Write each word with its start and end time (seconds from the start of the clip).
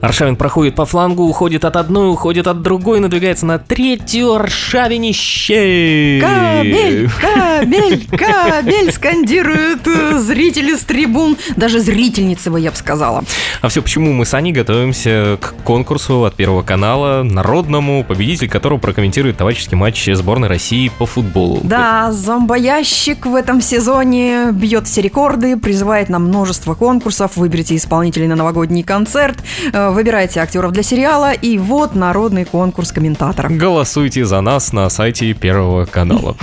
Аршавин 0.00 0.36
проходит 0.36 0.74
по 0.74 0.86
флангу, 0.86 1.24
уходит 1.24 1.64
от 1.64 1.76
одной, 1.76 2.10
уходит 2.10 2.46
от 2.46 2.62
другой, 2.62 3.00
надвигается 3.00 3.46
на 3.46 3.58
третью. 3.58 4.34
Аршавинище! 4.34 6.20
Кабель, 6.20 7.10
кабель, 7.20 8.06
кабель, 8.10 8.92
скандируют 8.92 9.86
э, 9.86 10.18
зрители 10.18 10.74
с 10.74 10.80
трибун. 10.80 11.36
Даже 11.56 11.80
зрительницы 11.80 12.50
бы, 12.50 12.60
я 12.60 12.70
бы 12.70 12.76
сказала. 12.76 13.24
А 13.60 13.68
все 13.68 13.82
почему 13.82 14.12
мы 14.12 14.24
с 14.24 14.34
Аней 14.34 14.52
готовимся 14.52 15.38
к 15.40 15.54
конкурсу 15.64 16.24
от 16.24 16.34
Первого 16.34 16.62
канала, 16.62 17.22
народному, 17.22 18.04
победитель 18.04 18.48
которого 18.48 18.78
прокомментирует 18.78 19.36
товарищеский 19.36 19.76
матч 19.76 20.08
сборной 20.12 20.48
России 20.48 20.90
по 20.98 21.06
футболу. 21.06 21.60
Да, 21.64 22.12
зомбоящик 22.12 23.26
в 23.26 23.34
этом 23.34 23.60
сезоне 23.60 24.52
бьет 24.52 24.86
все 24.86 25.00
рекорды, 25.00 25.56
призывает 25.56 26.08
на 26.08 26.18
множество 26.18 26.74
конкурсов. 26.74 27.36
Выберите 27.36 27.76
исполнителей 27.76 28.28
на 28.28 28.36
новогодний 28.36 28.82
концерт, 28.82 29.38
э, 29.72 29.87
выбирайте 29.90 30.40
актеров 30.40 30.72
для 30.72 30.82
сериала, 30.82 31.32
и 31.32 31.58
вот 31.58 31.94
народный 31.94 32.44
конкурс 32.44 32.92
комментаторов. 32.92 33.56
Голосуйте 33.56 34.24
за 34.24 34.40
нас 34.40 34.72
на 34.72 34.88
сайте 34.90 35.32
Первого 35.32 35.84
канала. 35.84 36.36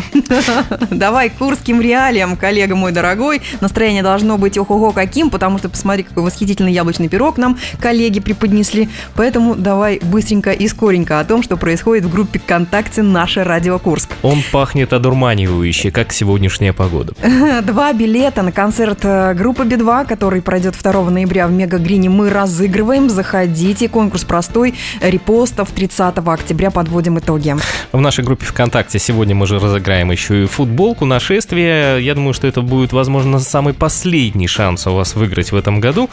Давай 0.90 1.30
курским 1.30 1.82
реалиям, 1.82 2.36
коллега 2.38 2.76
мой 2.76 2.92
дорогой. 2.92 3.42
Настроение 3.62 4.04
должно 4.04 4.38
быть 4.38 4.58
ого-го 4.58 4.92
каким, 4.92 5.30
потому 5.30 5.58
что 5.58 5.70
посмотри, 5.70 6.04
какой 6.04 6.24
восхитительный 6.24 6.72
яблочный 6.72 7.08
пирог 7.08 7.38
нам 7.38 7.58
коллеги 7.80 8.20
преподнесли. 8.20 8.90
Поэтому 9.16 9.56
давай 9.56 10.00
быстренько 10.02 10.52
и 10.52 10.68
скоренько 10.68 11.20
о 11.20 11.26
том, 11.26 11.44
что 11.44 11.58
происходит 11.58 12.06
в 12.06 12.12
группе 12.12 12.40
ВКонтакте 12.40 13.02
«Наша 13.02 13.44
Радио 13.44 13.80
Курск». 13.80 14.12
Он 14.22 14.44
пахнет 14.52 14.94
одурманивающе, 14.94 15.92
как 15.92 16.12
сегодняшняя 16.12 16.74
погода. 16.74 17.14
Два 17.64 17.94
билета 17.94 18.42
на 18.42 18.52
концерт 18.52 19.00
э, 19.04 19.34
группы 19.34 19.66
Би-2, 19.66 20.08
который 20.08 20.42
пройдет 20.42 20.76
2 20.82 21.10
ноября 21.10 21.48
в 21.48 21.52
Мега-Грине, 21.52 22.10
мы 22.10 22.30
разыгрываем. 22.30 23.10
Заходите, 23.36 23.90
конкурс 23.90 24.24
простой, 24.24 24.76
репостов 25.02 25.70
30 25.72 26.20
октября 26.26 26.72
подводим 26.72 27.20
итоги. 27.20 27.54
В 27.92 28.00
нашей 28.00 28.24
группе 28.24 28.46
ВКонтакте 28.46 28.98
сегодня 28.98 29.36
мы 29.36 29.46
же 29.46 29.60
разыграем 29.60 30.10
еще 30.10 30.44
и 30.44 30.48
футболку 30.48 31.04
нашествия. 31.04 31.98
Я 31.98 32.16
думаю, 32.16 32.34
что 32.34 32.48
это 32.48 32.62
будет, 32.62 32.94
возможно, 32.94 33.40
самый 33.40 33.74
последний 33.74 34.48
шанс 34.48 34.88
у 34.88 34.94
вас 34.94 35.16
выиграть 35.16 35.52
в 35.52 35.56
этом 35.58 35.82
году. 35.82 36.10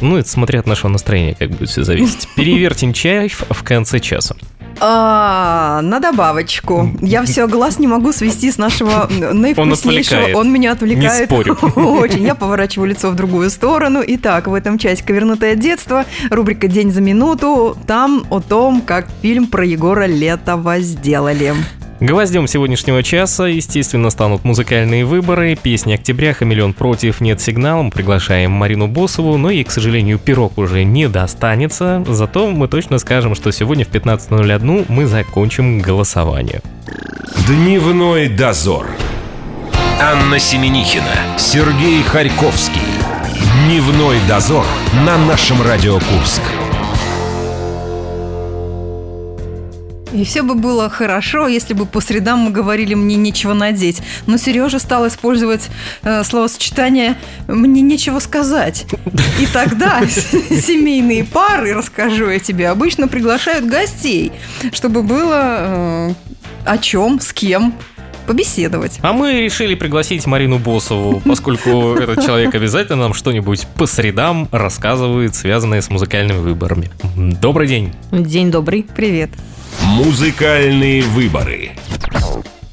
Ну, 0.00 0.16
это 0.16 0.28
смотря 0.28 0.58
от 0.58 0.66
нашего 0.66 0.90
настроения, 0.90 1.36
как 1.38 1.50
будет 1.50 1.68
все 1.68 1.84
зависеть. 1.84 2.26
Перевертим 2.36 2.92
чай 2.92 3.28
в 3.28 3.62
конце 3.62 4.00
часа. 4.00 4.34
А, 4.80 5.80
на 5.82 6.00
добавочку. 6.00 6.90
Я 7.00 7.22
все 7.24 7.46
глаз 7.46 7.78
не 7.78 7.86
могу 7.86 8.12
свести 8.12 8.50
с 8.50 8.58
нашего 8.58 9.08
наивкуснейшего. 9.08 10.18
отвлекает. 10.18 10.36
Он 10.36 10.52
меня 10.52 10.72
отвлекает. 10.72 11.20
Не 11.20 11.26
спорю. 11.26 11.54
Очень. 11.76 12.22
Я 12.22 12.34
поворачиваю 12.34 12.88
лицо 12.88 13.10
в 13.10 13.14
другую 13.14 13.50
сторону. 13.50 14.02
Итак, 14.06 14.46
в 14.46 14.54
этом 14.54 14.78
часть 14.78 15.02
«Ковернутое 15.02 15.54
детство», 15.54 16.04
рубрика 16.30 16.68
«День 16.68 16.92
за 16.92 17.00
минуту». 17.00 17.76
Там 17.86 18.24
о 18.30 18.40
том, 18.40 18.80
как 18.80 19.08
фильм 19.22 19.46
про 19.46 19.64
Егора 19.64 20.06
Летова 20.06 20.80
сделали. 20.80 21.54
Гвоздем 22.04 22.46
сегодняшнего 22.46 23.02
часа, 23.02 23.46
естественно, 23.46 24.10
станут 24.10 24.44
музыкальные 24.44 25.06
выборы, 25.06 25.56
песни 25.56 25.94
октября, 25.94 26.34
«Хамелеон 26.34 26.74
против», 26.74 27.22
«Нет 27.22 27.40
сигнала», 27.40 27.80
мы 27.80 27.90
приглашаем 27.90 28.50
Марину 28.50 28.88
Босову, 28.88 29.38
но 29.38 29.48
и, 29.48 29.64
к 29.64 29.70
сожалению, 29.70 30.18
пирог 30.18 30.58
уже 30.58 30.84
не 30.84 31.08
достанется, 31.08 32.04
зато 32.06 32.50
мы 32.50 32.68
точно 32.68 32.98
скажем, 32.98 33.34
что 33.34 33.50
сегодня 33.52 33.86
в 33.86 33.88
15.01 33.88 34.84
мы 34.90 35.06
закончим 35.06 35.78
голосование. 35.78 36.60
Дневной 37.46 38.28
дозор. 38.28 38.86
Анна 39.98 40.38
Семенихина, 40.38 41.38
Сергей 41.38 42.02
Харьковский. 42.02 42.82
Дневной 43.64 44.18
дозор 44.28 44.66
на 45.06 45.16
нашем 45.16 45.62
Радио 45.62 45.94
Курск. 45.94 46.42
И 50.14 50.24
все 50.24 50.42
бы 50.42 50.54
было 50.54 50.88
хорошо, 50.88 51.48
если 51.48 51.74
бы 51.74 51.86
по 51.86 52.00
средам 52.00 52.38
мы 52.38 52.50
говорили 52.52 52.94
«мне 52.94 53.16
нечего 53.16 53.52
надеть». 53.52 54.00
Но 54.26 54.36
Сережа 54.36 54.78
стал 54.78 55.08
использовать 55.08 55.68
э, 56.02 56.22
словосочетание 56.22 57.16
«мне 57.48 57.82
нечего 57.82 58.20
сказать». 58.20 58.86
И 59.40 59.46
тогда 59.46 60.06
семейные 60.06 61.24
пары, 61.24 61.74
расскажу 61.74 62.30
я 62.30 62.38
тебе, 62.38 62.68
обычно 62.68 63.08
приглашают 63.08 63.66
гостей, 63.66 64.30
чтобы 64.72 65.02
было 65.02 65.40
э, 65.42 66.14
о 66.64 66.78
чем, 66.78 67.18
с 67.18 67.32
кем 67.32 67.74
побеседовать. 68.28 69.00
А 69.02 69.12
мы 69.12 69.40
решили 69.40 69.74
пригласить 69.74 70.24
Марину 70.26 70.58
Босову, 70.60 71.20
поскольку 71.24 71.94
этот 72.00 72.24
человек 72.24 72.54
обязательно 72.54 73.02
нам 73.02 73.14
что-нибудь 73.14 73.66
по 73.74 73.86
средам 73.86 74.48
рассказывает, 74.52 75.34
связанное 75.34 75.80
с 75.80 75.90
музыкальными 75.90 76.38
выборами. 76.38 76.88
Добрый 77.16 77.66
день! 77.66 77.92
День 78.12 78.52
добрый. 78.52 78.86
Привет. 78.94 79.30
Музыкальные 79.94 81.02
выборы. 81.02 81.70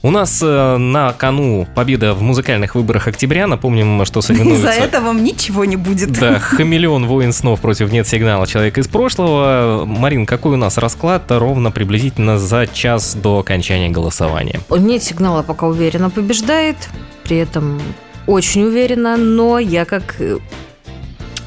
У 0.01 0.09
нас 0.09 0.41
э, 0.41 0.77
на 0.77 1.13
кону 1.13 1.67
победа 1.75 2.15
в 2.15 2.23
музыкальных 2.23 2.73
выборах 2.73 3.07
октября. 3.07 3.45
Напомним, 3.45 4.03
что 4.05 4.21
Из-за 4.21 4.33
соревнуются... 4.33 4.69
этого 4.69 5.05
вам 5.05 5.23
ничего 5.23 5.63
не 5.65 5.75
будет. 5.75 6.13
Да, 6.13 6.39
хамелеон 6.39 7.05
воин 7.05 7.31
снов 7.31 7.61
против 7.61 7.91
нет 7.91 8.07
сигнала 8.07 8.47
человека 8.47 8.81
из 8.81 8.87
прошлого. 8.87 9.85
Марин, 9.85 10.25
какой 10.25 10.53
у 10.53 10.57
нас 10.57 10.79
расклад 10.79 11.25
ровно 11.29 11.69
приблизительно 11.69 12.39
за 12.39 12.65
час 12.65 13.13
до 13.13 13.37
окончания 13.37 13.89
голосования? 13.89 14.59
Нет 14.71 15.03
сигнала 15.03 15.43
пока 15.43 15.67
уверенно 15.67 16.09
побеждает, 16.09 16.77
при 17.23 17.37
этом 17.37 17.79
очень 18.25 18.63
уверенно, 18.63 19.15
но 19.15 19.59
я 19.59 19.85
как 19.85 20.15
э, 20.19 20.39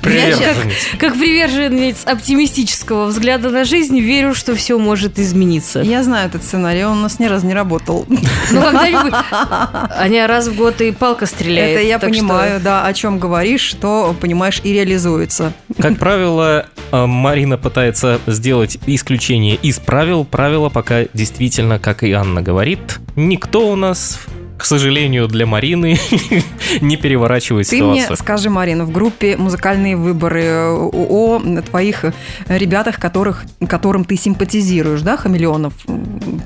Приверженец. 0.04 0.74
как 0.98 1.14
приверженец 1.14 2.04
оптимистического 2.04 3.06
взгляда 3.06 3.50
на 3.50 3.64
жизнь 3.64 3.98
верю, 3.98 4.34
что 4.34 4.54
все 4.54 4.78
может 4.78 5.18
измениться. 5.18 5.80
Я 5.80 6.02
знаю 6.02 6.28
этот 6.28 6.42
сценарий, 6.44 6.84
он 6.84 6.98
у 6.98 7.02
нас 7.02 7.18
ни 7.18 7.26
разу 7.26 7.46
не 7.46 7.54
работал. 7.54 8.06
Ну, 8.08 8.62
когда-нибудь... 8.62 9.14
Они 9.96 10.20
раз 10.24 10.48
в 10.48 10.56
год 10.56 10.80
и 10.80 10.92
палка 10.92 11.26
стреляет. 11.26 11.78
Это 11.78 11.86
я 11.86 11.98
так 11.98 12.12
что- 12.14 12.22
понимаю, 12.22 12.60
да, 12.60 12.84
о 12.86 12.92
чем 12.92 13.18
говоришь, 13.18 13.62
что 13.62 14.14
понимаешь 14.20 14.60
и 14.64 14.72
реализуется. 14.72 15.52
Как 15.78 15.98
правило, 15.98 16.66
э, 16.92 17.06
Марина 17.06 17.58
пытается 17.58 18.20
сделать 18.26 18.78
исключение 18.86 19.56
из 19.56 19.78
правил. 19.78 20.24
Правила 20.24 20.68
пока 20.68 21.04
действительно, 21.14 21.78
как 21.78 22.02
и 22.02 22.12
Анна 22.12 22.42
говорит, 22.42 23.00
никто 23.16 23.68
у 23.68 23.76
нас, 23.76 24.20
к 24.56 24.64
сожалению, 24.64 25.26
для 25.28 25.46
Марины 25.46 25.98
не 26.80 26.96
переворачивает 26.96 27.68
Ты 27.68 27.82
мне 27.82 28.02
ситуацию. 28.02 28.16
скажи, 28.16 28.50
Марина, 28.50 28.84
в 28.84 28.92
группе 28.92 29.36
«Музыкальные 29.36 29.96
выборы» 29.96 30.42
э, 30.42 30.70
о, 30.72 31.40
твоих 31.68 32.04
ребятах, 32.48 32.98
которых, 33.00 33.44
которым 33.68 34.04
ты 34.04 34.16
симпатизируешь, 34.16 35.02
да, 35.02 35.16
хамелеонов? 35.16 35.72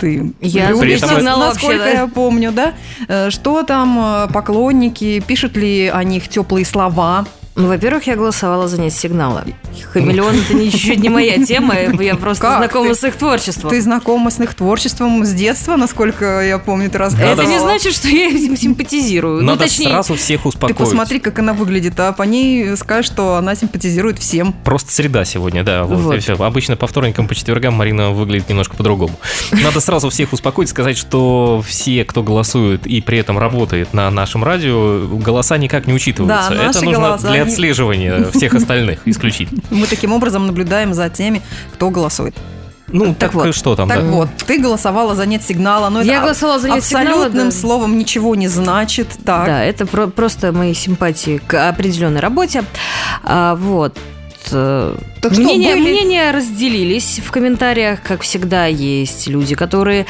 Ты 0.01 0.33
Я 0.41 0.71
любишь, 0.71 1.03
этом- 1.03 1.23
насколько 1.23 1.77
вообще, 1.77 1.79
да. 1.79 1.89
я 1.91 2.07
помню, 2.07 2.53
да? 2.53 2.73
Э, 3.09 3.31
Что 3.31 3.63
там 3.63 3.99
э, 4.29 4.33
поклонники, 4.33 5.21
пишут 5.27 5.57
ли 5.57 5.89
о 5.89 6.03
них 6.03 6.29
теплые 6.29 6.65
слова? 6.65 7.27
Ну, 7.59 7.67
во-первых, 7.67 8.07
я 8.07 8.15
голосовала 8.15 8.69
за 8.69 8.81
нет 8.81 8.93
сигнала. 8.93 9.45
Хамелеон 9.93 10.37
это 10.37 10.71
чуть-чуть 10.71 11.01
не 11.01 11.09
моя 11.09 11.45
тема, 11.45 11.75
я 12.01 12.15
просто 12.15 12.43
Как 12.45 12.59
знакома 12.59 12.91
ты? 12.91 12.95
с 12.95 13.03
их 13.03 13.17
творчеством. 13.17 13.71
Ты 13.71 13.83
знакома 13.83 14.31
с 14.31 14.39
их 14.39 14.55
творчеством 14.55 15.25
с 15.25 15.33
детства, 15.33 15.75
насколько 15.75 16.41
я 16.41 16.59
помню, 16.59 16.89
ты 16.89 16.99
рассказывала. 16.99 17.33
Это 17.33 17.47
не 17.47 17.59
значит, 17.59 17.95
что 17.95 18.07
я 18.07 18.29
им 18.29 18.57
симпатизирую. 18.57 19.43
Надо 19.43 19.59
ну, 19.63 19.65
точнее, 19.65 19.89
сразу 19.89 20.15
всех 20.15 20.43
Ты 20.43 20.49
успокоить. 20.49 20.79
посмотри, 20.79 21.19
как 21.19 21.41
она 21.41 21.53
выглядит, 21.53 21.99
а 21.99 22.13
по 22.13 22.23
ней 22.23 22.77
скажешь, 22.77 23.07
что 23.11 23.35
она 23.35 23.57
симпатизирует 23.57 24.21
всем. 24.21 24.53
Просто 24.53 24.93
среда 24.93 25.25
сегодня, 25.25 25.65
да, 25.65 25.83
вот, 25.83 25.99
Вот. 25.99 26.15
и 26.15 26.19
все. 26.21 26.35
Обычно 26.35 26.77
по 26.77 26.87
вторникам, 26.87 27.27
по 27.27 27.35
четвергам 27.35 27.75
Марина 27.75 28.11
выглядит 28.13 28.49
немножко 28.49 28.77
по-другому. 28.77 29.19
Надо 29.51 29.81
сразу 29.81 30.11
всех 30.11 30.33
успокоить, 30.33 30.69
сказать, 30.69 30.97
что 30.97 31.61
все, 31.67 32.05
кто 32.05 32.23
голосует 32.23 32.87
и 32.87 33.01
при 33.01 33.19
этом 33.19 33.37
работает 33.37 33.95
на 33.95 34.09
нашем 34.13 34.45
радио, 34.45 35.09
голоса 35.09 35.59
никак 35.59 35.89
не 35.89 35.93
учитываются. 35.93 36.51
Да, 36.51 36.55
Это 36.55 36.65
наши 36.67 36.85
нужно 36.85 37.01
голоса, 37.09 37.29
для 37.29 37.48
отслеживания 37.49 38.31
всех 38.33 38.55
остальных 38.55 39.01
исключительно. 39.07 39.63
Мы 39.71 39.87
таким 39.87 40.13
образом 40.13 40.47
наблюдаем 40.47 40.95
за 40.95 41.09
теми, 41.09 41.43
кто 41.75 41.91
голосует. 41.91 42.35
Ну, 42.91 43.15
так, 43.15 43.35
вот, 43.35 43.55
что 43.55 43.77
там, 43.77 43.87
так 43.87 44.01
да? 44.01 44.07
вот, 44.07 44.29
ты 44.47 44.59
голосовала 44.59 45.15
за 45.15 45.27
нет 45.27 45.43
сигнала, 45.43 45.91
но 45.91 46.01
Я 46.01 46.15
это 46.15 46.23
голосовала 46.23 46.59
за 46.59 46.71
нет 46.71 46.83
сигнала, 46.83 47.09
абсолютным 47.27 47.51
да. 47.51 47.55
словом 47.55 47.99
ничего 47.99 48.35
не 48.35 48.49
значит. 48.49 49.09
Так, 49.27 49.45
Да, 49.47 49.63
это 49.63 49.85
про- 49.85 50.07
просто 50.07 50.53
мои 50.53 50.73
симпатии 50.73 51.39
к 51.47 51.69
определенной 51.69 52.21
работе. 52.21 52.65
А, 53.23 53.57
вот. 53.57 53.99
Э, 54.53 54.95
Так 55.21 55.33
что, 55.33 55.43
мнения, 55.43 55.75
были- 55.75 55.91
мнения 55.91 56.31
разделились 56.31 57.21
в 57.25 57.31
комментариях, 57.31 58.01
как 58.03 58.23
всегда, 58.23 58.67
есть 58.67 59.27
люди, 59.29 59.55
которые, 59.55 60.07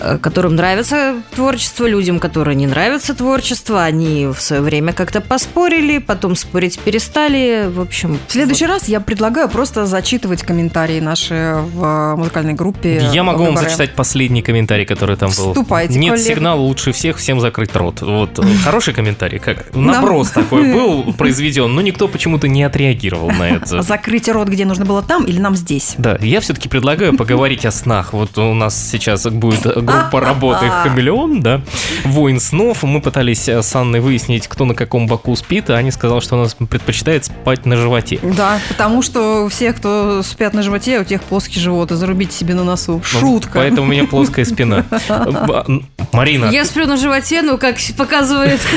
э, 0.00 0.18
которым 0.18 0.56
нравится 0.56 1.14
творчество, 1.34 1.86
людям, 1.86 2.18
которые 2.18 2.54
не 2.54 2.66
нравится 2.66 3.14
творчество, 3.14 3.82
они 3.82 4.26
в 4.26 4.40
свое 4.40 4.62
время 4.62 4.92
как-то 4.92 5.20
поспорили, 5.20 5.98
потом 5.98 6.36
спорить 6.36 6.78
перестали, 6.78 7.68
в 7.68 7.80
общем. 7.80 8.18
В 8.28 8.32
следующий 8.32 8.66
раз 8.66 8.88
я 8.88 9.00
предлагаю 9.00 9.48
просто 9.48 9.86
зачитывать 9.86 10.42
комментарии 10.42 11.00
наши 11.00 11.56
в 11.74 12.14
музыкальной 12.16 12.54
группе. 12.54 13.08
Я 13.12 13.22
могу 13.22 13.44
вам 13.44 13.56
зачитать 13.56 13.94
последний 13.94 14.42
комментарий, 14.42 14.84
который 14.84 15.16
там 15.16 15.30
был. 15.36 15.48
Вступайте, 15.52 15.98
Нет 15.98 16.14
коллега. 16.14 16.28
сигнала, 16.34 16.60
лучше 16.60 16.92
всех, 16.92 17.16
всем 17.18 17.40
закрыть 17.40 17.74
рот. 17.74 18.00
Вот, 18.02 18.38
э, 18.38 18.42
хороший 18.64 18.94
комментарий, 18.94 19.38
как 19.38 19.74
наброс 19.74 20.30
такой 20.30 20.62
был 20.72 21.12
произведен, 21.14 21.74
но 21.74 21.80
никто 21.80 22.08
почему-то 22.08 22.48
не 22.48 22.62
отреагировал 22.62 23.30
на 23.30 23.48
это. 23.50 23.55
Закрыть 23.64 24.28
рот, 24.28 24.48
где 24.48 24.64
нужно 24.64 24.84
было 24.84 25.02
там 25.02 25.24
или 25.24 25.38
нам 25.38 25.56
здесь? 25.56 25.94
Да, 25.98 26.16
я 26.20 26.40
все-таки 26.40 26.68
предлагаю 26.68 27.16
поговорить 27.16 27.64
о 27.64 27.70
снах. 27.70 28.12
Вот 28.12 28.36
у 28.38 28.54
нас 28.54 28.90
сейчас 28.90 29.24
будет 29.26 29.62
группа 29.62 30.20
работы 30.20 30.68
«Хамелеон», 30.68 31.40
да, 31.40 31.60
«Воин 32.04 32.40
снов». 32.40 32.82
Мы 32.82 33.00
пытались 33.00 33.48
э, 33.48 33.62
с 33.62 33.74
Анной 33.74 34.00
выяснить, 34.00 34.48
кто 34.48 34.64
на 34.64 34.74
каком 34.74 35.06
боку 35.06 35.34
спит, 35.36 35.70
а 35.70 35.74
Аня 35.74 35.92
сказала, 35.92 36.20
что 36.20 36.38
она 36.40 36.48
предпочитает 36.66 37.24
спать 37.24 37.66
на 37.66 37.76
животе. 37.76 38.18
Да, 38.22 38.60
потому 38.68 39.02
что 39.02 39.44
у 39.44 39.48
всех, 39.48 39.76
кто 39.76 40.22
спят 40.22 40.54
на 40.54 40.62
животе, 40.62 41.00
у 41.00 41.04
тех 41.04 41.22
плоский 41.22 41.60
живот, 41.60 41.92
и 41.92 41.94
зарубите 41.94 42.32
себе 42.32 42.54
на 42.54 42.64
носу. 42.64 43.02
Ну, 43.12 43.20
Шутка. 43.20 43.52
Поэтому 43.54 43.82
у 43.82 43.90
меня 43.90 44.04
плоская 44.04 44.44
спина. 44.44 44.84
Марина, 46.12 46.46
Я 46.46 46.64
сплю 46.64 46.86
на 46.86 46.96
животе, 46.96 47.42
ну, 47.42 47.58
как 47.58 47.76
показывает. 47.96 48.60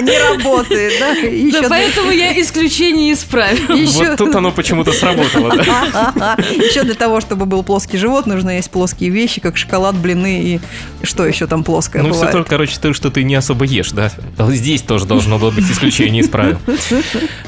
Не 0.00 0.18
работает, 0.34 0.92
да? 1.00 1.60
Да, 1.60 1.68
поэтому 1.68 2.10
я 2.10 2.38
исключение 2.40 2.99
исправил. 3.12 3.74
еще- 3.74 4.08
вот 4.10 4.16
тут 4.18 4.34
оно 4.34 4.50
почему-то 4.52 4.92
сработало. 4.92 5.54
да. 5.56 6.36
Еще 6.50 6.82
для 6.82 6.94
того, 6.94 7.20
чтобы 7.20 7.46
был 7.46 7.62
плоский 7.62 7.96
живот, 7.98 8.26
нужно 8.26 8.56
есть 8.56 8.70
плоские 8.70 9.10
вещи, 9.10 9.40
как 9.40 9.56
шоколад, 9.56 9.96
блины 9.96 10.40
и 10.42 10.60
что 11.02 11.26
еще 11.26 11.46
там 11.46 11.64
плоское 11.64 12.02
Ну, 12.02 12.08
все 12.10 12.14
бывает. 12.18 12.32
только, 12.32 12.50
короче, 12.50 12.78
то, 12.80 12.92
что 12.92 13.10
ты 13.10 13.22
не 13.22 13.34
особо 13.34 13.64
ешь, 13.64 13.92
да? 13.92 14.10
Здесь 14.48 14.82
тоже 14.82 15.06
должно 15.06 15.38
было 15.38 15.50
быть 15.50 15.70
исключение 15.70 16.22
из 16.22 16.28
правил. 16.28 16.58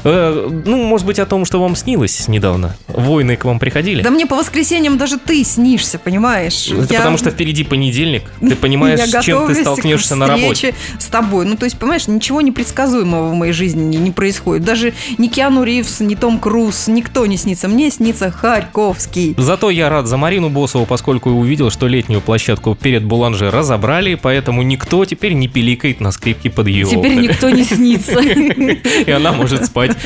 Э, 0.03 0.49
Ну, 0.65 0.77
может 0.83 1.05
быть, 1.07 1.19
о 1.19 1.25
том, 1.25 1.45
что 1.45 1.61
вам 1.61 1.75
снилось 1.75 2.27
недавно. 2.27 2.75
Войны 2.87 3.35
к 3.35 3.45
вам 3.45 3.59
приходили? 3.59 4.01
Да 4.01 4.09
мне 4.09 4.25
по 4.25 4.35
воскресеньям 4.35 4.97
даже 4.97 5.17
ты 5.17 5.43
снишься, 5.43 5.99
понимаешь? 5.99 6.67
Это 6.67 6.93
Я- 6.93 6.99
потому 6.99 7.17
что 7.17 7.29
впереди 7.31 7.63
понедельник. 7.63 8.23
Ты 8.39 8.55
понимаешь, 8.55 8.99
я 8.99 9.21
с 9.21 9.25
чем 9.25 9.47
ты 9.47 9.55
столкнешься 9.55 10.15
на 10.15 10.27
работе. 10.27 10.73
с 10.99 11.05
тобой. 11.05 11.45
Ну, 11.45 11.55
то 11.55 11.65
есть, 11.65 11.77
понимаешь, 11.77 12.07
ничего 12.07 12.41
непредсказуемого 12.41 13.29
в 13.29 13.33
моей 13.35 13.53
жизни 13.53 13.83
не, 13.83 13.97
не 13.97 14.11
происходит. 14.11 14.63
Даже 14.65 14.93
ни 15.17 15.27
Киану 15.43 15.63
Ривз, 15.65 15.99
ни 15.99 16.15
Том 16.15 16.39
Круз, 16.39 16.87
никто 16.87 17.25
не 17.25 17.35
снится. 17.35 17.67
Мне 17.67 17.91
снится 17.91 18.31
Харьковский. 18.31 19.35
Зато 19.37 19.69
я 19.71 19.89
рад 19.89 20.07
за 20.07 20.15
Марину 20.15 20.49
Босову, 20.49 20.85
поскольку 20.85 21.31
увидел, 21.31 21.69
что 21.69 21.87
летнюю 21.87 22.21
площадку 22.21 22.75
перед 22.75 23.03
Буланже 23.03 23.51
разобрали, 23.51 24.15
поэтому 24.15 24.61
никто 24.63 25.03
теперь 25.03 25.33
не 25.33 25.49
пиликает 25.49 25.99
на 25.99 26.11
скрипке 26.13 26.49
под 26.49 26.67
ее 26.67 26.85
Теперь 26.85 27.11
окнами. 27.11 27.27
никто 27.27 27.49
не 27.49 27.65
снится. 27.65 28.21
И 29.05 29.11
она 29.11 29.33
может 29.33 29.65
спать, 29.65 29.97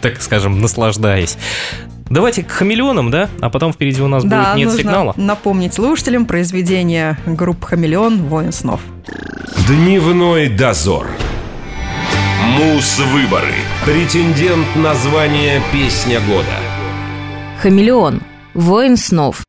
так 0.00 0.22
скажем, 0.22 0.62
наслаждаясь. 0.62 1.36
Давайте 2.08 2.42
к 2.42 2.50
хамелеонам, 2.50 3.10
да? 3.10 3.28
А 3.42 3.50
потом 3.50 3.74
впереди 3.74 4.00
у 4.00 4.08
нас 4.08 4.24
Да, 4.24 4.44
будет 4.54 4.56
нет 4.56 4.66
нужно 4.68 4.78
сигнала. 4.80 5.12
напомнить 5.18 5.74
слушателям 5.74 6.24
произведение 6.24 7.18
группы 7.26 7.66
«Хамелеон. 7.66 8.22
Воин 8.28 8.50
снов». 8.52 8.80
Дневной 9.68 10.48
дозор. 10.48 11.06
Мус-выборы. 12.46 13.54
Претендент 13.84 14.76
на 14.76 14.94
звание 14.94 15.60
«Песня 15.72 16.20
года». 16.20 16.46
Хамелеон. 17.60 18.22
Воин 18.54 18.96
снов. 18.96 19.42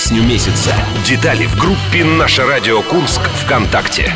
Песню 0.00 0.22
месяца. 0.22 0.72
Детали 1.04 1.44
в 1.44 1.56
группе 1.56 2.02
«Наше 2.02 2.42
радио 2.46 2.80
Курск» 2.80 3.20
ВКонтакте. 3.44 4.10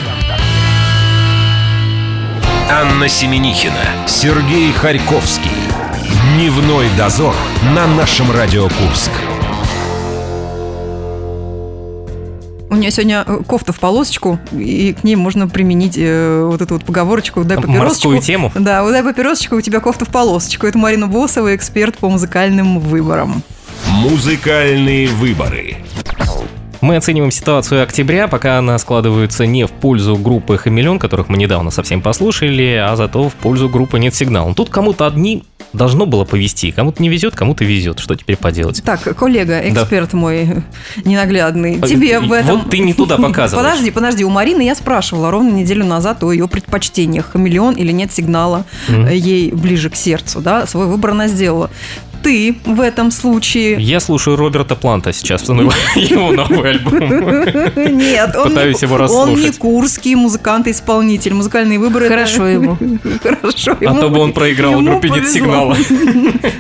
Анна 2.70 3.06
Семенихина, 3.06 4.06
Сергей 4.06 4.72
Харьковский. 4.72 5.50
Дневной 6.36 6.86
дозор 6.96 7.34
на 7.74 7.86
нашем 7.86 8.30
Радио 8.32 8.62
Курск. 8.70 9.10
У 12.70 12.76
меня 12.76 12.90
сегодня 12.90 13.22
э, 13.26 13.40
кофта 13.46 13.74
в 13.74 13.78
полосочку, 13.78 14.38
и 14.52 14.94
к 14.98 15.04
ней 15.04 15.16
можно 15.16 15.48
применить 15.48 15.98
э, 15.98 16.46
вот 16.50 16.62
эту 16.62 16.74
вот 16.74 16.84
поговорочку 16.86 17.44
«дай 17.44 17.58
папиросочку». 17.58 17.84
Морскую 17.84 18.20
тему? 18.22 18.50
Да, 18.54 18.84
вот 18.84 18.92
дай 18.92 19.02
папиросочку, 19.02 19.56
у 19.56 19.60
тебя 19.60 19.80
кофта 19.80 20.06
в 20.06 20.08
полосочку. 20.08 20.66
Это 20.66 20.78
Марина 20.78 21.08
Босова, 21.08 21.54
эксперт 21.54 21.98
по 21.98 22.08
музыкальным 22.08 22.80
выборам. 22.80 23.42
Музыкальные 24.02 25.06
выборы. 25.08 25.76
Мы 26.80 26.96
оцениваем 26.96 27.30
ситуацию 27.30 27.82
октября, 27.82 28.26
пока 28.28 28.58
она 28.58 28.76
складывается 28.78 29.46
не 29.46 29.66
в 29.66 29.70
пользу 29.70 30.16
группы 30.16 30.58
«Хамелеон», 30.58 30.98
которых 30.98 31.28
мы 31.28 31.38
недавно 31.38 31.70
совсем 31.70 32.02
послушали, 32.02 32.74
а 32.84 32.94
зато 32.96 33.28
в 33.28 33.34
пользу 33.34 33.68
группы 33.70 33.98
«Нет 33.98 34.14
сигнала». 34.14 34.52
Тут 34.54 34.68
кому-то 34.68 35.06
одни 35.06 35.44
должно 35.72 36.06
было 36.06 36.24
повезти. 36.24 36.70
Кому-то 36.70 37.02
не 37.02 37.08
везет, 37.08 37.34
кому-то 37.34 37.64
везет. 37.64 37.98
Что 37.98 38.14
теперь 38.14 38.36
поделать? 38.36 38.80
Так, 38.84 39.16
коллега, 39.16 39.58
эксперт 39.68 40.12
мой 40.12 40.62
ненаглядный, 41.04 41.80
А, 41.82 41.86
тебе 41.88 42.14
и- 42.14 42.18
в 42.18 42.30
этом... 42.32 42.58
вот 42.60 42.70
ты 42.70 42.78
не 42.78 42.94
туда 42.94 43.16
показываешь. 43.18 43.66
Подожди, 43.66 43.90
подожди, 43.90 44.24
у 44.24 44.30
Марины 44.30 44.62
я 44.62 44.74
спрашивала 44.76 45.30
ровно 45.32 45.50
неделю 45.50 45.84
назад 45.84 46.22
о 46.22 46.30
ее 46.30 46.46
предпочтениях. 46.46 47.30
Хамелеон 47.32 47.74
или 47.74 47.90
нет 47.90 48.12
сигнала 48.12 48.66
э, 48.88 49.16
ей 49.16 49.50
ближе 49.50 49.90
к 49.90 49.96
сердцу, 49.96 50.40
да? 50.40 50.64
Свой 50.66 50.86
выбор 50.86 51.10
она 51.12 51.26
сделала. 51.26 51.70
Ты 52.25 52.57
в 52.64 52.81
этом 52.81 53.11
случае... 53.11 53.75
Я 53.78 54.00
слушаю 54.00 54.37
Роберта 54.37 54.75
Планта 54.75 55.12
сейчас, 55.12 55.43
его 55.95 56.33
новый 56.33 56.71
альбом. 56.71 56.99
Нет, 57.97 58.35
он, 58.35 58.49
Пытаюсь 58.49 58.81
не, 58.81 58.88
его 58.88 58.97
он 59.14 59.35
не 59.35 59.50
курский 59.52 60.14
музыкант-исполнитель. 60.14 61.35
Музыкальные 61.35 61.78
выборы... 61.78 62.07
это- 62.07 62.14
Хорошо 62.14 62.47
ему. 62.47 62.78
Хорошо 63.23 63.76
А 63.78 63.85
ему. 63.85 64.00
то 64.00 64.09
бы 64.09 64.19
он 64.21 64.33
проиграл 64.33 64.73
Ему 64.73 64.93
группе 64.93 65.11
«Нет 65.11 65.28
сигнала». 65.28 65.76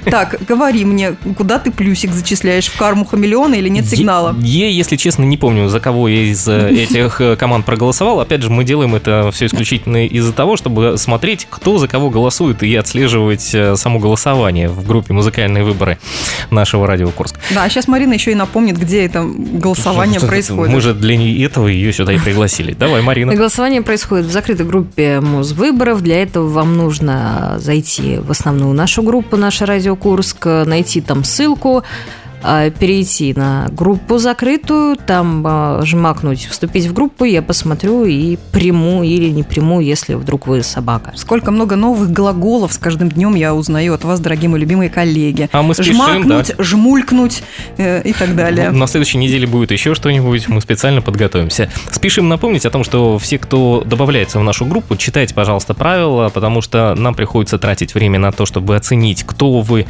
Так, 0.04 0.38
говори 0.46 0.84
мне, 0.84 1.16
куда 1.36 1.58
ты 1.58 1.70
плюсик 1.70 2.12
зачисляешь? 2.12 2.66
В 2.66 2.76
карму 2.76 3.04
хамелеона 3.06 3.54
или 3.54 3.68
нет 3.68 3.86
сигнала? 3.86 4.36
Я, 4.40 4.68
если 4.68 4.96
честно, 4.96 5.24
не 5.24 5.36
помню, 5.38 5.68
за 5.68 5.80
кого 5.80 6.08
я 6.08 6.22
из 6.24 6.46
э, 6.46 6.70
этих 6.70 7.20
э, 7.20 7.36
команд 7.36 7.64
проголосовал. 7.64 8.20
Опять 8.20 8.42
же, 8.42 8.50
мы 8.50 8.64
делаем 8.64 8.94
это 8.94 9.30
все 9.32 9.46
исключительно 9.46 10.06
из-за 10.06 10.32
того, 10.32 10.56
чтобы 10.56 10.98
смотреть, 10.98 11.46
кто 11.48 11.78
за 11.78 11.88
кого 11.88 12.10
голосует, 12.10 12.62
и 12.62 12.74
отслеживать 12.76 13.54
э, 13.54 13.76
само 13.76 13.98
голосование 13.98 14.68
в 14.68 14.86
группе 14.86 15.14
«Музыкальные 15.54 15.64
выборы» 15.64 15.98
нашего 16.50 16.86
радио 16.86 17.10
Курск. 17.10 17.36
Да, 17.50 17.64
а 17.64 17.68
сейчас 17.68 17.88
Марина 17.88 18.14
еще 18.14 18.32
и 18.32 18.34
напомнит, 18.34 18.78
где 18.78 19.04
это 19.04 19.24
голосование 19.24 20.20
происходит. 20.20 20.72
Мы 20.72 20.80
же 20.80 20.94
для 20.94 21.14
этого 21.44 21.68
ее 21.68 21.92
сюда 21.92 22.12
и 22.12 22.18
пригласили. 22.18 22.72
Давай, 22.72 23.02
Марина. 23.02 23.34
Голосование 23.34 23.82
происходит 23.82 24.26
в 24.26 24.32
закрытой 24.32 24.66
группе 24.66 25.20
Музвыборов. 25.20 26.02
Для 26.02 26.22
этого 26.22 26.48
вам 26.48 26.76
нужно 26.76 27.56
зайти 27.58 28.18
в 28.18 28.30
основную 28.30 28.74
нашу 28.74 29.02
группу, 29.02 29.36
наша 29.36 29.66
Радио 29.66 29.96
Курск, 29.96 30.44
найти 30.44 31.00
там 31.00 31.24
ссылку, 31.24 31.84
перейти 32.78 33.32
на 33.34 33.68
группу 33.70 34.18
закрытую, 34.18 34.96
там 34.96 35.44
а, 35.46 35.80
жмакнуть 35.84 36.46
«Вступить 36.46 36.86
в 36.86 36.92
группу», 36.92 37.24
я 37.24 37.42
посмотрю 37.42 38.04
и 38.04 38.36
приму 38.52 39.02
или 39.02 39.30
не 39.30 39.42
приму, 39.42 39.80
если 39.80 40.14
вдруг 40.14 40.46
вы 40.46 40.62
собака. 40.62 41.12
Сколько 41.16 41.50
много 41.50 41.76
новых 41.76 42.10
глаголов 42.12 42.72
с 42.72 42.78
каждым 42.78 43.08
днем 43.08 43.34
я 43.34 43.54
узнаю 43.54 43.94
от 43.94 44.04
вас, 44.04 44.20
дорогие 44.20 44.48
мои 44.48 44.60
любимые 44.60 44.90
коллеги. 44.90 45.48
А 45.52 45.62
мы 45.62 45.74
спешим, 45.74 45.94
Жмакнуть, 45.94 46.54
жмулькнуть 46.58 47.42
э, 47.78 48.02
и 48.02 48.12
так 48.12 48.36
далее. 48.36 48.70
На 48.70 48.86
следующей 48.86 49.18
неделе 49.18 49.46
будет 49.46 49.70
еще 49.70 49.94
что-нибудь, 49.94 50.48
мы 50.48 50.60
специально 50.60 51.00
подготовимся. 51.00 51.70
Спешим 51.90 52.28
напомнить 52.28 52.66
о 52.66 52.70
том, 52.70 52.84
что 52.84 53.18
все, 53.18 53.38
кто 53.38 53.82
добавляется 53.86 54.38
в 54.38 54.42
нашу 54.42 54.66
группу, 54.66 54.96
читайте, 54.96 55.34
пожалуйста, 55.34 55.74
правила, 55.74 56.28
потому 56.28 56.60
что 56.60 56.94
нам 56.94 57.14
приходится 57.14 57.58
тратить 57.58 57.94
время 57.94 58.18
на 58.18 58.32
то, 58.32 58.44
чтобы 58.44 58.76
оценить, 58.76 59.24
кто 59.24 59.60
вы, 59.60 59.86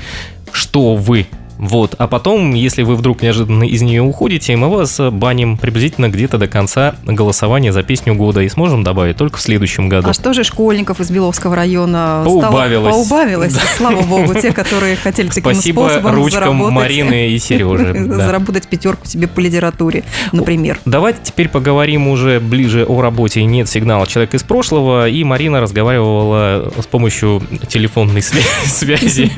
что 0.52 0.94
вы. 0.94 1.26
Вот, 1.58 1.94
а 1.98 2.06
потом, 2.06 2.54
если 2.54 2.82
вы 2.82 2.96
вдруг 2.96 3.22
неожиданно 3.22 3.64
из 3.64 3.82
нее 3.82 4.02
уходите, 4.02 4.56
мы 4.56 4.68
вас 4.68 4.98
баним 4.98 5.56
приблизительно 5.56 6.08
где-то 6.08 6.38
до 6.38 6.48
конца 6.48 6.94
голосования 7.04 7.72
за 7.72 7.82
песню 7.82 8.14
года 8.14 8.40
и 8.40 8.48
сможем 8.48 8.82
добавить 8.82 9.16
только 9.16 9.38
в 9.38 9.40
следующем 9.40 9.88
году. 9.88 10.08
А 10.08 10.12
что 10.12 10.32
же 10.32 10.44
школьников 10.44 11.00
из 11.00 11.10
Беловского 11.10 11.56
района 11.56 12.22
Поубавилось. 12.24 12.94
стало? 12.94 13.04
Поубавилось. 13.04 13.54
Слава 13.76 14.02
богу, 14.02 14.34
те, 14.34 14.52
которые 14.52 14.96
хотели 14.96 15.28
таким 15.28 15.54
Спасибо 15.54 15.80
способом 15.80 16.14
ручкам 16.14 16.40
заработать, 16.40 16.74
Марины 16.74 17.28
и 17.30 17.38
Сережи. 17.38 17.94
да. 18.08 18.26
заработать 18.26 18.66
пятерку 18.66 19.06
себе 19.06 19.28
по 19.28 19.40
литературе, 19.40 20.04
например. 20.32 20.78
Давайте 20.84 21.20
теперь 21.22 21.48
поговорим 21.48 22.08
уже 22.08 22.40
ближе 22.40 22.84
о 22.84 23.00
работе 23.00 23.44
«Нет 23.44 23.68
сигнала. 23.68 24.06
Человек 24.06 24.34
из 24.34 24.42
прошлого». 24.42 25.08
И 25.08 25.22
Марина 25.24 25.60
разговаривала 25.60 26.72
с 26.80 26.86
помощью 26.86 27.42
телефонной 27.68 28.20
свя- 28.20 28.42
связи 28.66 29.30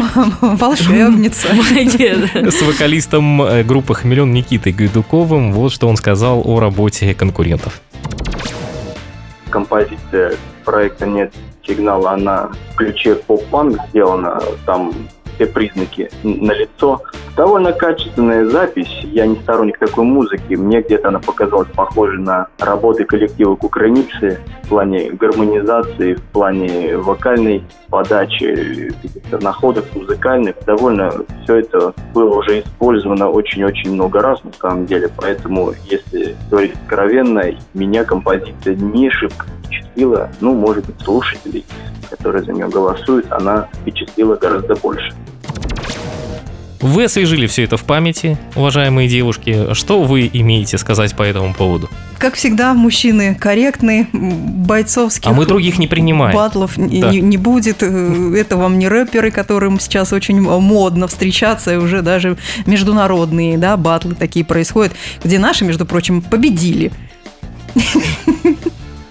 Волшебница. 0.40 1.39
Молодец. 1.52 2.54
с 2.54 2.62
вокалистом 2.62 3.42
э, 3.42 3.62
группы 3.62 3.94
«Хамелеон» 3.94 4.32
Никитой 4.32 4.72
Гайдуковым. 4.72 5.52
Вот 5.52 5.72
что 5.72 5.88
он 5.88 5.96
сказал 5.96 6.42
о 6.44 6.60
работе 6.60 7.14
конкурентов. 7.14 7.80
композиция 9.50 10.34
проекта 10.64 11.06
«Нет 11.06 11.32
сигнала», 11.66 12.12
она 12.12 12.50
в 12.72 12.76
ключе 12.76 13.14
поп-панк 13.14 13.78
сделана, 13.88 14.40
там 14.66 14.92
все 15.34 15.46
признаки 15.46 16.10
на 16.22 16.52
лицо. 16.52 17.02
Довольно 17.40 17.72
качественная 17.72 18.44
запись, 18.50 19.00
я 19.02 19.26
не 19.26 19.34
сторонник 19.36 19.78
такой 19.78 20.04
музыки, 20.04 20.56
мне 20.56 20.82
где-то 20.82 21.08
она 21.08 21.20
показалась 21.20 21.70
похожей 21.74 22.18
на 22.18 22.48
работы 22.58 23.04
коллектива 23.04 23.56
Кукрыниксы 23.56 24.38
в 24.64 24.68
плане 24.68 25.12
гармонизации, 25.12 26.16
в 26.16 26.22
плане 26.34 26.98
вокальной 26.98 27.64
подачи, 27.88 28.92
находок 29.30 29.86
музыкальных. 29.94 30.54
Довольно 30.66 31.10
все 31.44 31.60
это 31.60 31.94
было 32.12 32.40
уже 32.40 32.60
использовано 32.60 33.30
очень-очень 33.30 33.94
много 33.94 34.20
раз 34.20 34.44
на 34.44 34.52
самом 34.52 34.84
деле, 34.84 35.08
поэтому, 35.16 35.72
если 35.86 36.36
говорить 36.50 36.74
откровенно, 36.74 37.44
меня 37.72 38.04
композиция 38.04 38.74
не 38.74 39.08
шибко 39.08 39.46
впечатлила, 39.64 40.28
ну, 40.42 40.52
может 40.52 40.84
быть, 40.84 41.00
слушателей, 41.00 41.64
которые 42.10 42.42
за 42.42 42.52
нее 42.52 42.68
голосуют, 42.68 43.32
она 43.32 43.66
впечатлила 43.80 44.36
гораздо 44.36 44.74
больше. 44.76 45.10
Вы 46.80 47.04
освежили 47.04 47.46
все 47.46 47.64
это 47.64 47.76
в 47.76 47.84
памяти, 47.84 48.38
уважаемые 48.54 49.06
девушки. 49.06 49.74
Что 49.74 50.02
вы 50.02 50.30
имеете 50.32 50.78
сказать 50.78 51.14
по 51.14 51.22
этому 51.22 51.52
поводу? 51.52 51.90
Как 52.18 52.34
всегда, 52.34 52.72
мужчины 52.72 53.34
корректны, 53.34 54.06
м, 54.14 54.30
бойцовских 54.64 55.26
А 55.30 55.34
мы 55.34 55.44
других 55.44 55.78
не 55.78 55.86
принимаем. 55.86 56.34
батлов 56.34 56.78
не, 56.78 57.00
Да. 57.02 57.10
не- 57.10 57.20
не 57.20 57.36
будет. 57.36 57.82
Э, 57.82 58.34
Это 58.38 58.56
вам 58.56 58.78
не 58.78 58.88
рэперы, 58.88 59.30
которым 59.30 59.78
сейчас 59.78 60.12
очень 60.14 60.40
модно 60.40 61.06
встречаться, 61.06 61.74
и 61.74 61.76
уже 61.76 62.00
даже 62.00 62.38
международные 62.64 63.58
да, 63.58 63.76
батлы 63.76 64.14
такие 64.14 64.44
происходят, 64.44 64.94
где 65.22 65.38
наши, 65.38 65.64
между 65.66 65.84
прочим, 65.84 66.22
победили. 66.22 66.92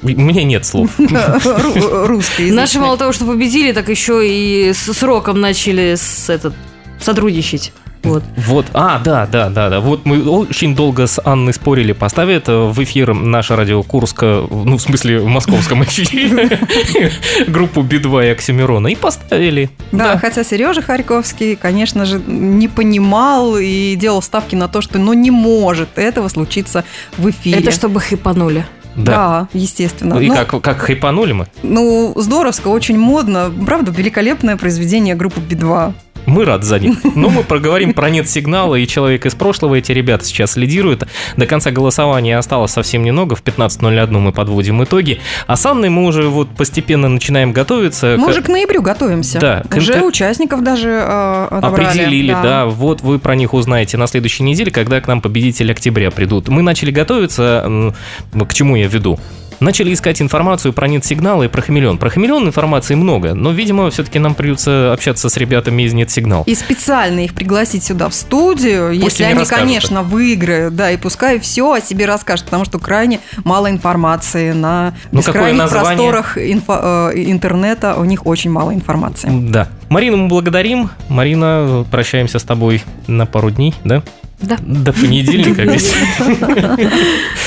У 0.02 0.08
меня 0.08 0.44
нет 0.44 0.66
слов. 0.66 0.90
Ру- 0.98 2.06
Русские. 2.08 2.54
Наши 2.54 2.80
мало 2.80 2.98
того, 2.98 3.12
что 3.12 3.26
победили, 3.26 3.74
так 3.74 3.90
еще 3.90 4.22
и 4.28 4.74
с 4.74 4.92
сроком 4.94 5.40
начали 5.42 5.96
с 5.96 6.30
этот, 6.30 6.54
сотрудничать. 7.00 7.74
Вот. 8.04 8.24
Вот, 8.38 8.66
а, 8.74 9.00
да, 9.00 9.28
да, 9.28 9.50
да, 9.50 9.70
да. 9.70 9.80
Вот 9.82 10.06
мы 10.06 10.24
очень 10.24 10.74
долго 10.74 11.06
с 11.06 11.22
Анной 11.24 11.54
спорили, 11.54 11.92
поставит 11.92 12.48
э, 12.48 12.56
в 12.56 12.82
эфир 12.82 13.14
наша 13.14 13.56
радио 13.56 13.84
Курск, 13.84 14.20
э, 14.22 14.48
ну, 14.50 14.78
в 14.78 14.82
смысле, 14.82 15.20
в 15.20 15.28
московском 15.28 15.84
эфире, 15.84 16.60
группу 17.48 17.82
Би-2 17.82 18.28
и 18.28 18.30
Оксимирона, 18.30 18.88
и 18.88 18.96
поставили. 18.96 19.70
Да, 19.92 20.18
хотя 20.18 20.44
Сережа 20.44 20.82
Харьковский, 20.82 21.56
конечно 21.56 22.06
же, 22.06 22.22
не 22.26 22.68
понимал 22.68 23.58
и 23.58 23.96
делал 23.96 24.22
ставки 24.22 24.56
на 24.56 24.70
то, 24.70 24.82
что 24.82 24.98
ну 24.98 25.14
не 25.14 25.32
может 25.32 25.98
этого 25.98 26.30
случиться 26.30 26.86
в 27.18 27.30
эфире. 27.30 27.60
Это 27.60 27.72
чтобы 27.72 28.00
хипанули. 28.00 28.66
Да. 28.96 29.14
Да, 29.14 29.48
естественно. 29.54 30.18
И 30.20 30.28
Ну, 30.28 30.36
как, 30.36 30.62
как 30.62 30.78
хайпанули 30.80 31.32
мы? 31.32 31.48
Ну, 31.64 32.14
здоровско, 32.18 32.68
очень 32.68 32.98
модно. 32.98 33.52
Правда, 33.66 33.92
великолепное 33.92 34.58
произведение 34.58 35.16
группы 35.16 35.40
Би-2. 35.40 35.94
Мы 36.30 36.46
рады 36.46 36.66
за 36.66 36.80
них. 36.80 36.98
Но 37.16 37.30
мы 37.30 37.44
проговорим 37.44 37.94
про 37.94 38.10
нет 38.10 38.30
сигнала 38.30 38.76
и 38.76 38.88
человек 38.88 39.26
из 39.26 39.36
прошлого. 39.36 39.76
Эти 39.76 39.92
ребята 39.92 40.26
сейчас 40.26 40.56
лидируют. 40.58 41.08
До 41.38 41.46
конца 41.46 41.72
голосования 41.72 42.38
осталось 42.38 42.72
совсем 42.72 43.04
немного. 43.04 43.36
В 43.36 43.44
15.01 43.44 44.12
мы 44.20 44.32
подводим 44.32 44.84
итоги. 44.84 45.20
А 45.48 45.56
с 45.56 45.66
Анной 45.66 45.90
мы 45.90 46.06
уже 46.06 46.24
вот 46.30 46.50
постепенно 46.56 47.10
начинаем 47.10 47.52
готовиться. 47.52 48.16
Мы 48.18 48.28
к- 48.28 48.30
уже 48.30 48.42
к 48.42 48.48
ноябрю 48.50 48.82
готовимся. 48.82 49.40
Да, 49.40 49.64
к 49.70 49.78
Уже 49.78 49.94
интер- 49.94 50.04
участников 50.08 50.64
даже 50.64 50.90
э, 50.90 51.48
отобрали. 51.52 51.86
Определили, 52.00 52.32
да. 52.32 52.66
Вот 52.66 53.02
вы 53.02 53.20
про 53.20 53.36
них 53.36 53.54
узнаете 53.54 53.98
на 53.98 54.08
следующей 54.08 54.44
неделе, 54.44 54.72
когда 54.72 55.02
к 55.02 55.08
нам 55.08 55.22
победители 55.22 55.72
октября 55.72 56.12
придут. 56.12 56.48
Мы 56.50 56.62
начали 56.62 56.92
готовиться. 56.92 57.94
К 58.34 58.54
чему 58.54 58.76
я 58.76 58.88
веду? 58.88 59.20
Начали 59.60 59.94
искать 59.94 60.22
информацию 60.22 60.74
про 60.74 60.88
нет-сигнал 60.88 61.44
и 61.44 61.48
про 61.48 61.62
хамелеон. 61.62 61.98
Про 61.98 62.10
хамелеон 62.10 62.48
информации 62.48 62.96
много, 62.96 63.34
но, 63.34 63.52
видимо, 63.52 63.90
все-таки 63.90 64.18
нам 64.20 64.34
придется 64.36 64.94
общаться 64.94 65.30
с 65.30 65.38
ребятами 65.38 65.84
из 65.84 65.94
нет-сигнал. 65.94 66.44
И 66.46 66.56
специально 66.56 67.20
их 67.20 67.34
пригласить 67.34 67.84
сюда 67.84 68.10
в 68.10 68.14
студию, 68.14 68.90
Пусть 68.90 69.04
если 69.20 69.24
они 69.24 69.40
они, 69.40 69.46
конечно, 69.50 70.04
выиграют, 70.04 70.76
да, 70.76 70.92
и 70.92 70.98
пускай 70.98 71.40
все 71.40 71.74
о 71.74 71.82
себе 71.82 72.06
расскажут, 72.06 72.46
потому 72.46 72.66
что 72.66 72.80
крайне 72.80 73.20
мало 73.44 73.70
информации 73.70 74.52
на 74.54 74.94
Ну, 75.12 75.20
бескрайних 75.20 75.70
просторах 75.70 76.38
инфо- 76.38 77.12
э, 77.14 77.24
интернета, 77.32 77.96
у 77.96 78.06
них 78.06 78.26
очень 78.26 78.52
мало 78.52 78.74
информации. 78.74 79.30
Да. 79.30 79.68
Марину 79.90 80.18
мы 80.18 80.28
благодарим. 80.28 80.90
Марина, 81.10 81.86
прощаемся 81.92 82.40
с 82.40 82.44
тобой 82.44 82.84
на 83.08 83.26
пару 83.26 83.52
дней, 83.52 83.74
да? 83.84 84.04
Да. 84.42 84.58
До 84.62 84.94
понедельника 84.94 85.64
ведь. 85.64 85.94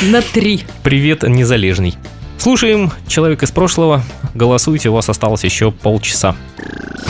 На 0.03 0.21
три. 0.23 0.65
Привет, 0.83 1.23
незалежный. 1.23 1.97
Слушаем 2.39 2.91
«Человек 3.07 3.43
из 3.43 3.51
прошлого». 3.51 4.03
Голосуйте, 4.35 4.89
у 4.89 4.95
вас 4.95 5.09
осталось 5.09 5.45
еще 5.45 5.71
полчаса. 5.71 6.35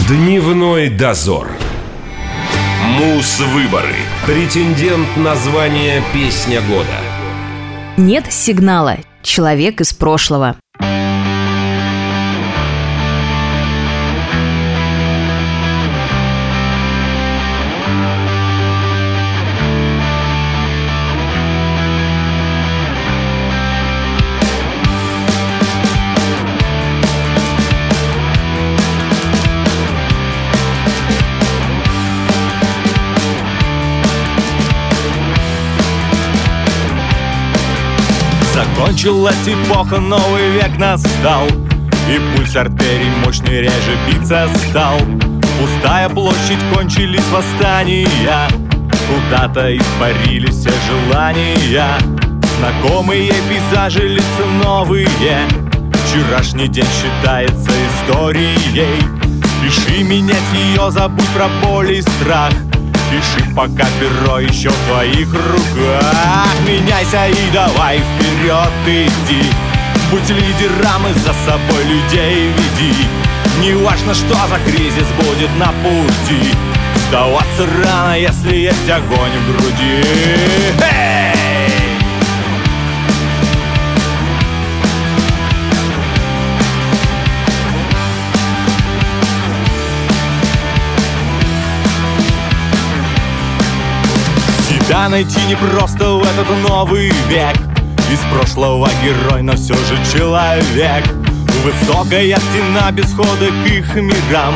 Дневной 0.07 0.91
дозор. 0.91 1.49
Мус-выборы. 2.99 3.95
Претендент 4.27 5.17
на 5.17 5.35
звание 5.35 6.03
«Песня 6.12 6.61
года». 6.61 7.01
Нет 7.97 8.33
сигнала. 8.33 8.99
Человек 9.23 9.81
из 9.81 9.93
прошлого. 9.93 10.57
Закончилась 38.93 39.49
эпоха, 39.49 39.99
новый 40.01 40.51
век 40.51 40.77
настал. 40.77 41.47
И 41.47 42.37
пульс 42.37 42.55
артерий 42.55 43.09
мощный 43.25 43.63
реже 43.63 43.97
биться 44.07 44.47
стал. 44.69 44.99
Пустая 45.59 46.11
площадь, 46.11 46.59
кончились 46.75 47.27
восстания. 47.31 48.07
Куда-то 49.09 49.75
испарились 49.75 50.57
все 50.57 50.73
желания. 50.91 51.97
Знакомые 52.59 53.33
пейзажи, 53.49 54.09
лица 54.09 54.45
новые. 54.63 55.09
Вчерашний 56.05 56.69
день 56.69 56.85
считается 56.85 57.71
историей. 58.05 59.01
Спеши 59.57 60.03
менять 60.03 60.37
ее, 60.53 60.91
забудь 60.91 61.29
про 61.29 61.49
боль 61.65 61.93
и 61.93 62.03
страх 62.03 62.53
Пиши, 63.12 63.45
пока 63.54 63.87
перо 64.01 64.38
еще 64.38 64.70
в 64.70 64.88
твоих 64.88 65.29
руках. 65.35 66.46
Меняйся 66.66 67.29
и 67.29 67.51
давай 67.53 67.98
вперед 67.98 68.72
иди. 68.87 69.42
Будь 70.11 70.31
лидером 70.31 71.07
и 71.07 71.12
за 71.18 71.35
собой 71.44 71.85
людей 71.85 72.51
веди. 72.57 73.07
Не 73.61 73.75
важно, 73.85 74.14
что 74.14 74.35
за 74.35 74.59
кризис 74.64 75.07
будет 75.18 75.51
на 75.59 75.75
пути. 75.83 76.57
Сдаваться 77.09 77.66
рано, 77.85 78.18
если 78.18 78.57
есть 78.57 78.88
огонь 78.88 79.33
в 79.40 79.59
груди. 79.59 80.03
Эй! 80.81 81.41
Себя 95.03 95.09
найти 95.09 95.41
непросто 95.49 96.12
в 96.12 96.23
этот 96.23 96.49
новый 96.62 97.09
век. 97.29 97.57
Из 98.12 98.21
прошлого 98.33 98.88
герой, 99.03 99.43
но 99.43 99.55
все 99.57 99.75
же 99.75 99.99
человек. 100.12 101.05
Высокая 101.65 102.37
стена 102.37 102.88
без 102.93 103.12
хода 103.12 103.49
к 103.49 103.67
их 103.69 103.97
мирам. 103.97 104.55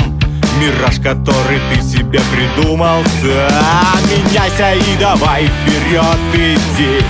Мираж, 0.61 1.01
который 1.03 1.61
ты 1.69 1.83
себе 1.83 2.21
придумал 2.31 3.03
сам. 3.21 4.01
Меняйся 4.09 4.75
и 4.75 4.97
давай 5.01 5.49
вперед 5.49 6.17
иди. 6.35 7.05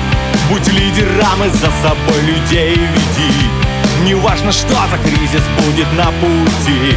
Будь 0.48 0.72
лидером 0.72 1.44
и 1.44 1.50
за 1.50 1.70
собой 1.82 2.22
людей 2.22 2.74
веди. 2.74 4.04
Не 4.06 4.14
важно, 4.14 4.50
что 4.50 4.76
за 4.90 4.96
кризис 5.04 5.44
будет 5.62 5.92
на 5.92 6.06
пути. 6.22 6.96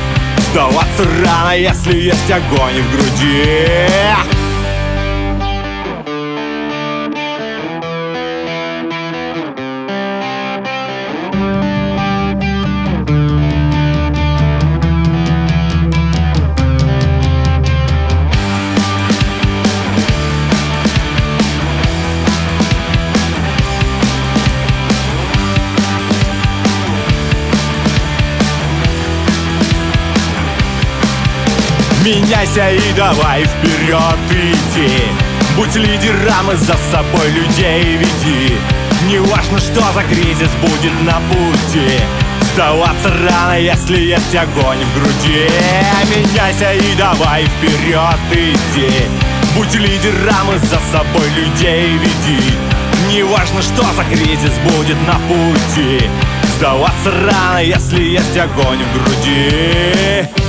Сдаваться 0.51 1.03
рано, 1.21 1.57
если 1.57 1.97
есть 1.97 2.31
огонь 2.31 2.81
в 2.81 2.91
груди 2.93 4.38
Меняйся 32.09 32.71
и 32.71 32.93
давай 32.93 33.43
вперед 33.43 34.17
иди 34.31 35.03
Будь 35.55 35.75
лидером 35.75 36.51
и 36.51 36.55
за 36.55 36.73
собой 36.91 37.29
людей 37.29 37.97
веди. 37.97 38.57
Не 39.07 39.19
важно, 39.19 39.59
что 39.59 39.83
за 39.93 40.01
кризис 40.09 40.49
будет 40.59 40.91
на 41.03 41.21
пути. 41.29 41.99
Сдаваться 42.41 43.09
рано, 43.09 43.59
если 43.59 43.99
есть 43.99 44.35
огонь 44.35 44.79
в 44.79 44.99
груди. 44.99 45.51
Меняйся 46.09 46.73
и 46.73 46.95
давай 46.95 47.45
вперед 47.45 48.19
иди 48.31 48.91
Будь 49.55 49.75
лидером 49.75 50.51
и 50.55 50.57
за 50.65 50.79
собой 50.91 51.29
людей 51.29 51.91
веди. 51.99 52.55
Не 53.07 53.21
важно, 53.21 53.61
что 53.61 53.83
за 53.83 54.03
кризис 54.05 54.57
будет 54.63 54.97
на 55.05 55.19
пути. 55.27 56.09
Сдаваться 56.57 57.11
рано, 57.11 57.59
если 57.59 58.01
есть 58.01 58.35
огонь 58.35 58.79
в 58.83 58.93
груди 58.93 60.48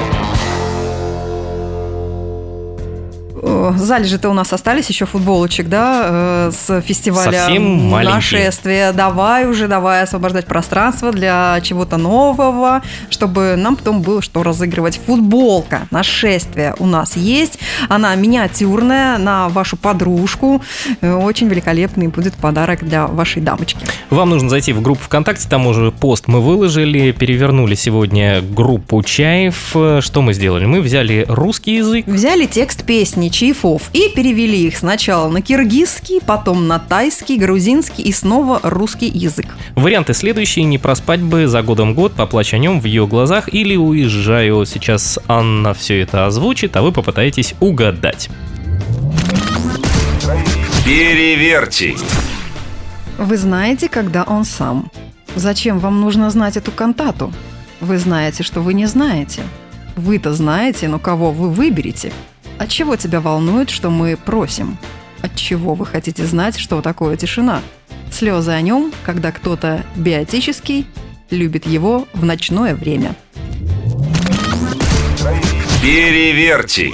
Э, 3.75 3.77
Залежи-то 3.77 4.29
у 4.29 4.33
нас 4.33 4.53
остались 4.53 4.87
еще 4.89 5.05
футболочек, 5.05 5.67
да, 5.69 6.01
э, 6.05 6.51
с 6.51 6.81
фестиваля 6.81 7.31
Совсем 7.45 7.63
маленькие. 7.89 8.15
нашествия. 8.15 8.93
Давай 8.93 9.45
уже, 9.47 9.67
давай 9.67 10.03
освобождать 10.03 10.45
пространство 10.45 11.11
для 11.11 11.59
чего-то 11.63 11.97
нового, 11.97 12.81
чтобы 13.09 13.55
нам 13.57 13.75
потом 13.75 14.01
было 14.01 14.21
что 14.21 14.43
разыгрывать. 14.43 14.99
Футболка 15.05 15.87
нашествия 15.91 16.75
у 16.79 16.85
нас 16.85 17.15
есть. 17.17 17.59
Она 17.89 18.13
миниатюрная 18.15 19.17
на 19.17 19.49
вашу 19.49 19.77
подружку. 19.77 20.61
Э, 21.01 21.13
Очень 21.13 21.47
великолепный 21.47 22.07
будет 22.07 22.33
подарок 22.35 22.83
для 22.83 23.07
вашей 23.07 23.41
дамочки. 23.41 23.79
Вам 24.09 24.29
нужно 24.29 24.49
зайти 24.49 24.73
в 24.73 24.81
группу 24.81 25.03
ВКонтакте, 25.03 25.47
там 25.49 25.67
уже 25.67 25.91
пост 25.91 26.27
мы 26.27 26.41
выложили, 26.41 27.11
перевернули 27.11 27.75
сегодня 27.75 28.41
группу 28.41 29.01
Чаев. 29.03 29.71
Э, 29.75 29.99
Что 30.01 30.21
мы 30.21 30.33
сделали? 30.33 30.65
Мы 30.65 30.81
взяли 30.81 31.25
русский 31.27 31.75
язык, 31.75 32.05
Взяли 32.07 32.45
текст 32.45 32.83
песни 32.83 33.29
Чайфов 33.61 33.91
и 33.93 34.09
перевели 34.09 34.67
их 34.67 34.77
сначала 34.77 35.29
на 35.29 35.41
киргизский, 35.41 36.19
потом 36.19 36.67
на 36.67 36.79
тайский, 36.79 37.37
грузинский 37.37 38.01
и 38.01 38.11
снова 38.11 38.59
русский 38.63 39.07
язык. 39.07 39.55
Варианты 39.75 40.13
следующие. 40.13 40.65
Не 40.65 40.79
проспать 40.79 41.21
бы 41.21 41.47
за 41.47 41.61
годом 41.61 41.93
год, 41.93 42.13
поплачь 42.13 42.53
о 42.53 42.57
нем 42.57 42.81
в 42.81 42.85
ее 42.85 43.05
глазах 43.05 43.53
или 43.53 43.75
уезжаю. 43.75 44.65
Сейчас 44.65 45.19
Анна 45.27 45.73
все 45.73 46.01
это 46.01 46.25
озвучит, 46.25 46.75
а 46.75 46.81
вы 46.81 46.91
попытаетесь 46.91 47.53
угадать. 47.59 48.29
Переверьте. 50.83 51.95
Вы 53.19 53.37
знаете, 53.37 53.89
когда 53.89 54.23
он 54.23 54.43
сам. 54.43 54.91
Зачем 55.35 55.77
вам 55.79 56.01
нужно 56.01 56.31
знать 56.31 56.57
эту 56.57 56.71
кантату? 56.71 57.31
Вы 57.79 57.99
знаете, 57.99 58.41
что 58.43 58.61
вы 58.61 58.73
не 58.73 58.87
знаете. 58.87 59.43
Вы-то 59.95 60.33
знаете, 60.33 60.87
но 60.87 60.97
кого 60.97 61.31
вы 61.31 61.51
выберете? 61.51 62.11
От 62.61 62.69
чего 62.69 62.95
тебя 62.95 63.21
волнует, 63.21 63.71
что 63.71 63.89
мы 63.89 64.15
просим? 64.15 64.77
От 65.23 65.35
чего 65.35 65.73
вы 65.73 65.83
хотите 65.83 66.23
знать, 66.27 66.59
что 66.59 66.83
такое 66.83 67.17
тишина? 67.17 67.59
Слезы 68.11 68.51
о 68.51 68.61
нем, 68.61 68.93
когда 69.03 69.31
кто-то 69.31 69.83
биотический 69.95 70.85
любит 71.31 71.65
его 71.65 72.07
в 72.13 72.23
ночное 72.23 72.75
время. 72.75 73.15
Переверьте. 75.81 76.91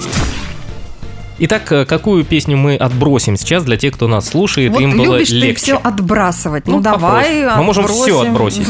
Итак, 1.40 1.70
э, 1.70 1.84
какую 1.84 2.24
песню 2.24 2.56
мы 2.56 2.76
отбросим 2.76 3.36
сейчас 3.36 3.62
для 3.64 3.76
тех, 3.76 3.94
кто 3.94 4.08
нас 4.08 4.28
слушает, 4.28 4.72
вот 4.72 4.80
им 4.80 4.96
было 4.96 5.14
любишь 5.14 5.28
ты 5.28 5.36
легче? 5.36 5.62
все 5.62 5.76
отбрасывать. 5.76 6.66
Ну, 6.66 6.76
Ну, 6.76 6.80
давай 6.80 7.42
попробуй. 7.42 7.56
Мы 7.58 7.62
можем 7.64 7.86
всё 7.88 8.20
отбросим. 8.20 8.64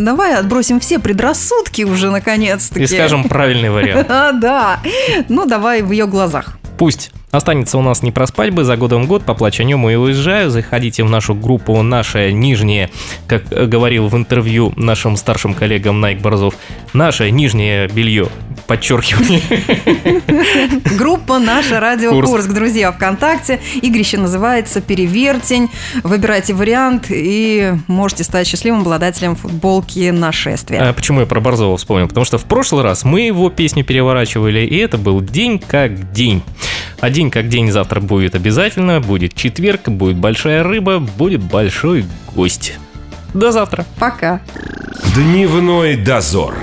Давай 0.04 0.34
отбросим 0.36 0.80
все 0.80 0.98
предрассудки 0.98 1.82
уже 1.82 2.10
наконец-таки. 2.10 2.84
И 2.84 2.86
скажем 2.86 3.24
правильный 3.24 3.70
вариант. 3.70 4.08
Да. 4.40 4.80
Ну, 5.28 5.46
давай 5.46 5.82
в 5.82 5.90
ее 5.92 6.06
глазах. 6.06 6.58
Пусть 6.78 7.10
останется 7.36 7.78
у 7.78 7.82
нас 7.82 8.02
не 8.02 8.12
проспать 8.12 8.52
бы, 8.52 8.64
за 8.64 8.76
годом 8.76 9.06
год, 9.06 9.24
поплачь 9.24 9.60
о 9.60 9.64
нем 9.64 9.88
и 9.88 9.94
уезжаю. 9.94 10.50
Заходите 10.50 11.04
в 11.04 11.10
нашу 11.10 11.34
группу 11.34 11.80
«Наше 11.82 12.32
нижнее», 12.32 12.90
как 13.26 13.44
э, 13.50 13.66
говорил 13.66 14.08
в 14.08 14.16
интервью 14.16 14.72
нашим 14.76 15.16
старшим 15.16 15.54
коллегам 15.54 16.00
Найк 16.00 16.20
Борзов, 16.20 16.54
«Наше 16.92 17.30
нижнее 17.30 17.88
белье». 17.88 18.28
Подчеркивание. 18.66 19.40
Группа 20.98 21.38
«Наша 21.38 21.78
Радио 21.78 22.10
Курск. 22.10 22.30
Курск». 22.32 22.52
Друзья, 22.52 22.90
ВКонтакте. 22.90 23.60
Игрище 23.80 24.18
называется 24.18 24.80
«Перевертень». 24.80 25.70
Выбирайте 26.02 26.54
вариант 26.54 27.06
и 27.10 27.74
можете 27.86 28.24
стать 28.24 28.46
счастливым 28.46 28.80
обладателем 28.80 29.36
футболки 29.36 30.10
«Нашествие». 30.10 30.80
А 30.80 30.92
почему 30.92 31.20
я 31.20 31.26
про 31.26 31.40
Борзова 31.40 31.76
вспомнил? 31.76 32.08
Потому 32.08 32.24
что 32.24 32.38
в 32.38 32.44
прошлый 32.44 32.82
раз 32.82 33.04
мы 33.04 33.20
его 33.20 33.50
песню 33.50 33.84
переворачивали, 33.84 34.60
и 34.60 34.76
это 34.78 34.98
был 34.98 35.20
день 35.20 35.58
как 35.60 36.12
день. 36.12 36.42
А 37.00 37.10
день 37.26 37.30
как 37.30 37.48
день 37.48 37.72
завтра 37.72 38.00
будет 38.00 38.34
обязательно, 38.34 39.00
будет 39.00 39.34
четверг, 39.34 39.88
будет 39.88 40.16
большая 40.16 40.62
рыба, 40.62 40.98
будет 40.98 41.42
большой 41.42 42.04
гость. 42.34 42.74
До 43.34 43.52
завтра. 43.52 43.84
Пока. 43.98 44.40
Дневной 45.14 45.96
дозор. 45.96 46.54